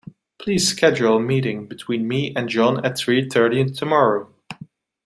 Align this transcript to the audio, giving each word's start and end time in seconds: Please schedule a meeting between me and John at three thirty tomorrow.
Please 0.39 0.67
schedule 0.67 1.17
a 1.17 1.19
meeting 1.19 1.67
between 1.67 2.07
me 2.07 2.33
and 2.35 2.49
John 2.49 2.83
at 2.83 2.97
three 2.97 3.29
thirty 3.29 3.65
tomorrow. 3.65 4.33